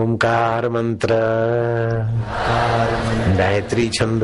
[0.00, 1.08] ओमकार मंत्र।
[3.38, 4.20] गायत्री छंद।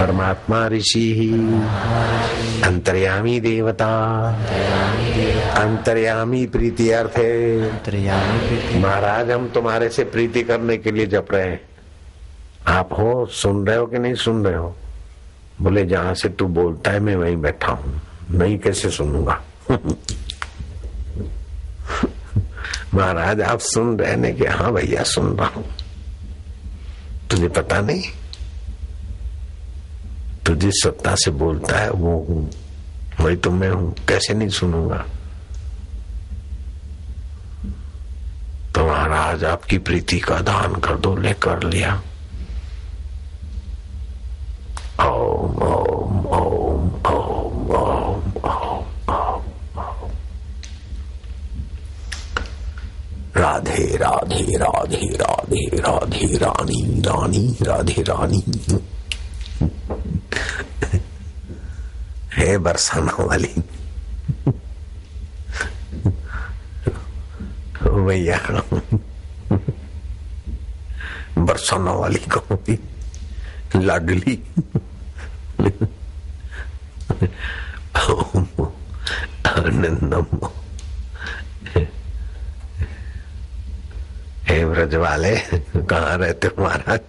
[0.00, 1.40] परमात्मा ऋषि।
[2.64, 4.28] अंतर्यामी देवता।
[5.56, 11.60] अंतर्यामी प्रीति अर्थ। है महाराज, हम तुम्हारे से प्रीति करने के लिए जप रहे हैं।
[12.66, 14.76] आप हो, सुन रहे हो कि नहीं सुन रहे हो?
[15.60, 18.00] बोले, जहाँ से तू बोलता है, मैं वहीं बैठा हूँ।
[18.30, 19.42] नहीं, कैसे सुनूँगा?
[22.94, 25.64] महाराज, आप सुन रहे ने कि हाँ भैया, सुन रहा हूँ।
[27.30, 28.02] तुझे पता नहीं?
[30.46, 32.50] तू जिस सत्ता से बोलता है, वो हूँ।
[33.20, 35.06] वही तो मैं हूँ। कैसे नहीं सुनूँगा?
[38.74, 42.02] तो महाराज, आपकी प्रीति का दान कर दो, ले कर लिया।
[45.00, 48.22] ओम ओम ओम ओम ओम
[53.42, 58.40] राधे राधे राधे राधे राधे, रानी रानी, राधे, रानी।
[62.34, 63.54] है बरसाना वाली
[68.06, 68.38] भैया
[71.38, 72.78] बरसाना वाली कहूँगी
[73.76, 74.38] लाडली
[79.46, 80.61] आनंदम।
[84.52, 85.36] हे ब्रज वाले।
[85.90, 87.00] कहाँ रहते हो महाराज?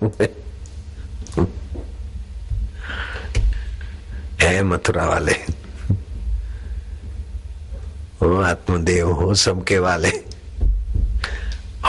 [4.41, 5.31] हे मथुरा वाले।
[8.21, 10.11] हो आत्मदेव, हो सबके वाले।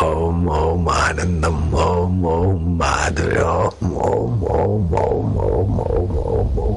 [0.02, 6.76] ओम ओम आनंदम, ओम ओम माधुर्य ओम ओम ओम ओम ओम ओम ओम ओम।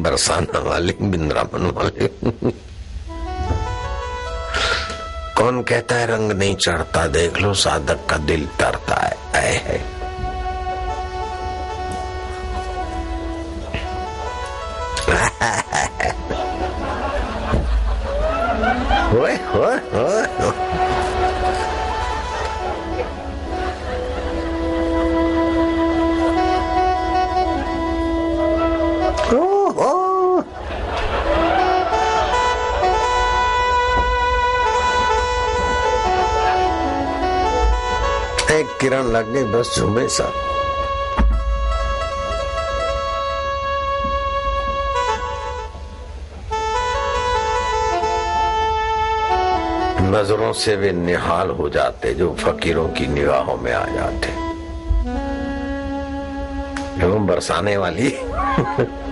[0.03, 2.09] बरसाना वाले बिंद्रावन वाले।
[5.37, 8.96] कौन कहता है, रंग नहीं चढ़ता, देख लो, साधक का दिल तरता।
[9.47, 9.81] 哎，
[15.07, 16.03] 哈哈哈！
[19.13, 19.61] 喂喂
[19.93, 20.86] 喂！
[39.07, 40.33] लग गई बस झूमे सा
[50.11, 54.29] नज़रों से वे निहाल हो जाते जो फकीरों की निगाहों में आ जाते।
[57.05, 58.09] एवं बरसाने वाली।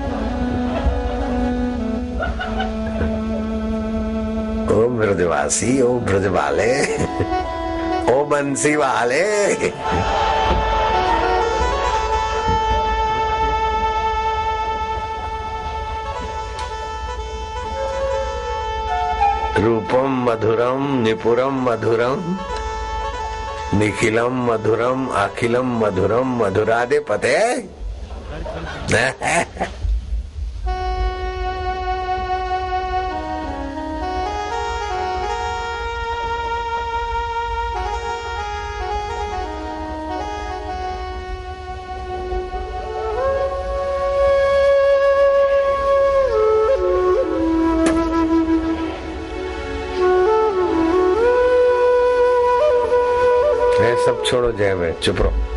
[4.75, 6.73] ओ ब्रजवासी ओ ब्रज वाले
[8.11, 9.23] ओ बंसी वाले
[19.65, 22.21] रूपम मधुरम निपुरम मधुरम
[23.79, 27.39] निखिलम मधुरम अखिलम मधुरम मधुरादे पते
[53.85, 55.54] है सब छोड़ो जय में चुप रहो।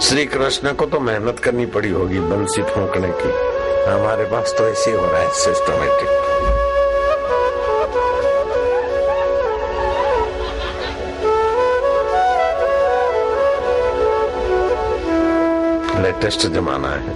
[0.00, 3.30] श्री कृष्ण को तो मेहनत करनी पड़ी होगी बंसी फूकने की।
[3.90, 6.16] हमारे पास तो ऐसे हो रहा है सिस्टमेटिक
[16.04, 17.12] लेटेस्ट जमाना है।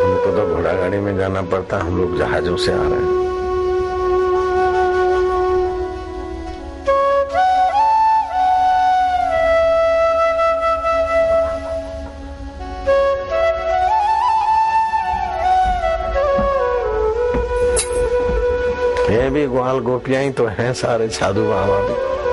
[0.00, 3.23] हमको तो घोड़ा गाड़ी में जाना पड़ता, हम लोग जहाजों से आ रहे हैं।
[19.30, 22.23] भी ग्वाल गोपियाँ ही तो हैं सारे साधु बाबा भी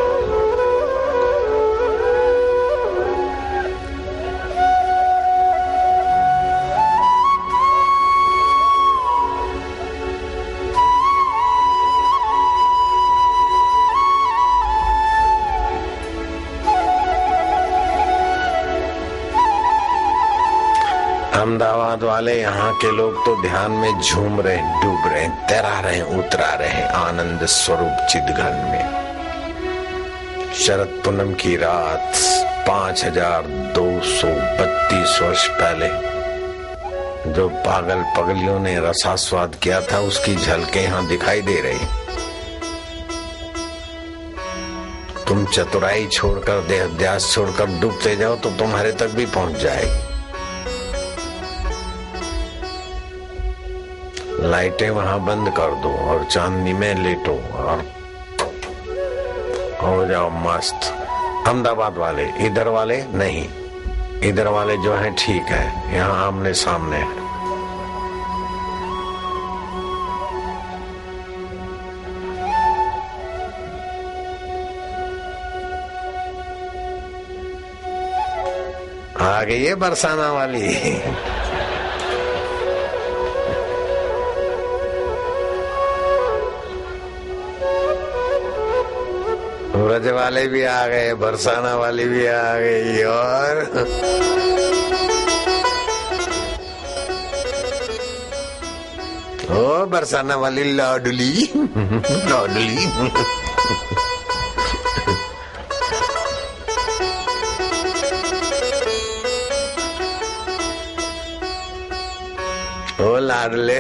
[21.32, 26.54] अहमदाबाद वाले, यहाँ के लोग तो ध्यान में झूम रहे, डूब रहे, तैरा रहे, उतरा
[26.56, 32.16] रहे, आनंद स्वरूप चिदघन में। शरद पूनम की रात
[32.68, 35.90] पाँच हज़ार दो सौ बत्तीस वर्ष पहले,
[37.34, 41.88] जो पागल पगलियों ने रसास्वाद किया था, उसकी झलके यहाँ दिखाई दे रही।
[45.28, 50.11] तुम चतुराई छोड़कर देहध्यास छोड़कर डूबते जाओ तो तुम्हारे तक भी पहुँच जाएगी।
[54.42, 57.84] लाइटें वहाँ बंद कर दो और चांदनी में लेटो और
[59.82, 60.80] हो जाओ मस्त।
[61.48, 63.48] अहमदाबाद वाले, इधर वाले नहीं।
[64.22, 67.22] इधर वाले जो हैं ठीक है, यहाँ आमने सामने है।
[79.22, 80.68] आ गई है बरसाना वाली।
[89.92, 93.56] ब्रज वाले भी आ गए, बरसाना वाली भी आ गई और।
[99.52, 101.52] ओ, बरसाना वाली लाडली
[102.32, 102.86] लाडली।
[113.04, 113.80] ओ, लाडले।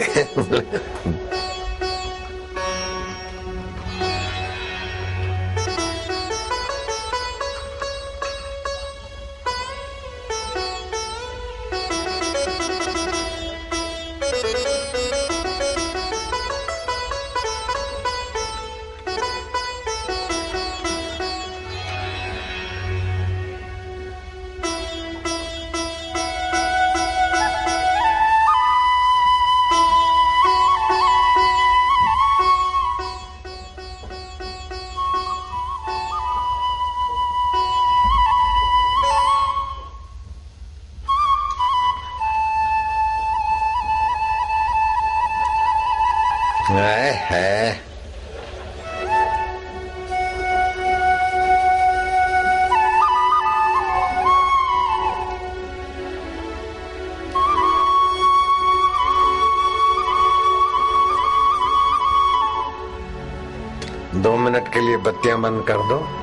[64.62, 66.21] मिनट के लिए बत्तियाँ बंद कर दो।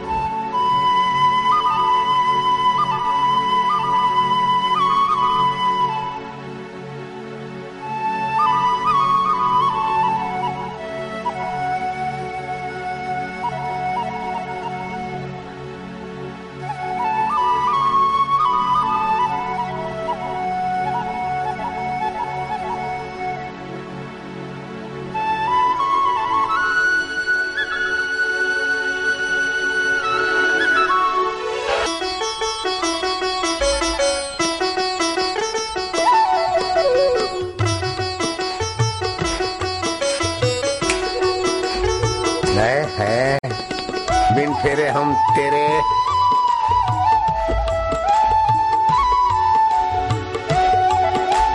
[45.19, 45.67] तेरे।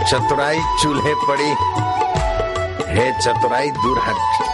[0.08, 1.50] चतुराई चूल्हे पड़ी।
[2.94, 4.53] हे चतुराई दूर हट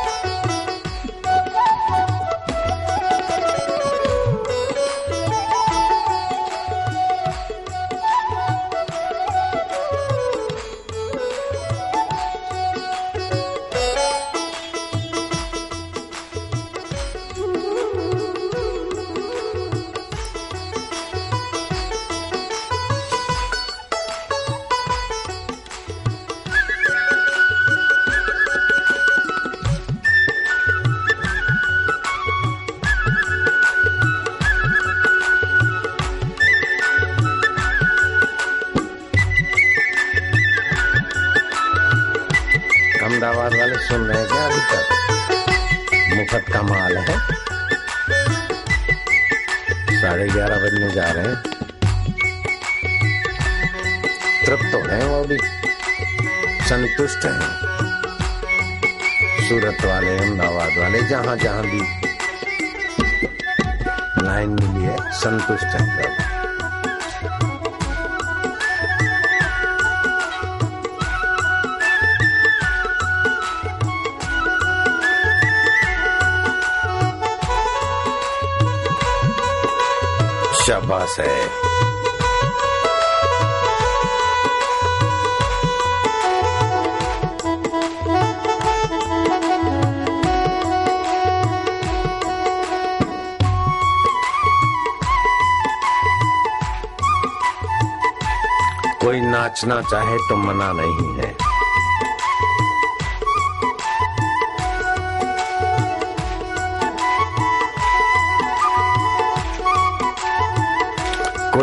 [43.89, 44.87] सुन रहे थे अभी तक।
[46.17, 47.19] मुफ़्त का माल है।
[50.01, 51.43] साढ़े ग्यारह बजने जा रहे हैं।
[54.47, 55.39] तृप्त तो है वो भी
[56.69, 57.41] संतुष्ट हैं।
[59.49, 62.01] सूरत वाले, अहमदाबाद वाले जहाँ जहाँ भी।
[64.23, 66.30] लाइन मिली है, संतुष्ट है
[80.91, 81.49] शाबाश है।
[99.01, 101.40] कोई नाचना चाहे तो मना नहीं है।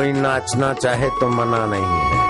[0.08, 2.26] कोई नाचना चाहे तो मना नहीं है।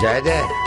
[0.00, 0.57] जय जय